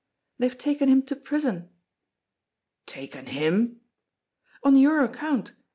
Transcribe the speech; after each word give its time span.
They've 0.39 0.57
taken 0.57 0.89
him 0.89 1.03
to 1.03 1.15
prison!" 1.15 1.69
"Taken 2.87 3.27
him!" 3.27 3.81
"On 4.63 4.75
your 4.75 5.03
account. 5.03 5.51